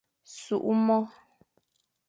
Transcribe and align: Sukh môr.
Sukh 0.41 0.69
môr. 0.85 1.05